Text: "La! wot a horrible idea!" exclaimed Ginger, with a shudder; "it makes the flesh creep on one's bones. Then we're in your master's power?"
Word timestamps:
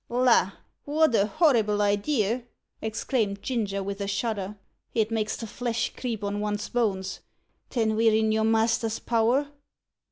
"La! 0.09 0.53
wot 0.87 1.13
a 1.13 1.27
horrible 1.27 1.79
idea!" 1.79 2.41
exclaimed 2.81 3.43
Ginger, 3.43 3.83
with 3.83 4.01
a 4.01 4.07
shudder; 4.07 4.55
"it 4.95 5.11
makes 5.11 5.37
the 5.37 5.45
flesh 5.45 5.93
creep 5.95 6.23
on 6.23 6.39
one's 6.39 6.69
bones. 6.69 7.19
Then 7.69 7.95
we're 7.95 8.15
in 8.15 8.31
your 8.31 8.43
master's 8.45 8.97
power?" 8.97 9.49